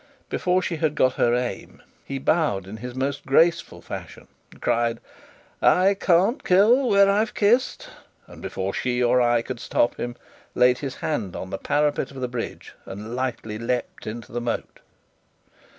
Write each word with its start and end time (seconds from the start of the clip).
Before 0.29 0.63
she 0.63 0.77
had 0.77 0.95
got 0.95 1.13
her 1.13 1.35
aim, 1.35 1.83
he 2.03 2.17
bowed 2.17 2.65
in 2.65 2.77
his 2.77 2.95
most 2.95 3.23
graceful 3.23 3.83
fashion, 3.83 4.27
cried 4.59 4.99
"I 5.61 5.93
can't 5.93 6.43
kill 6.43 6.89
where 6.89 7.07
I've 7.07 7.35
kissed," 7.35 7.87
and 8.25 8.41
before 8.41 8.73
she 8.73 9.03
or 9.03 9.21
I 9.21 9.43
could 9.43 9.59
stop 9.59 9.97
him, 9.97 10.15
laid 10.55 10.79
his 10.79 10.95
hand 10.95 11.35
on 11.35 11.51
the 11.51 11.59
parapet 11.59 12.09
of 12.09 12.19
the 12.19 12.27
bridge, 12.27 12.73
and 12.87 13.15
lightly 13.15 13.59
leapt 13.59 14.07
into 14.07 14.31
the 14.31 14.41
moat. 14.41 14.79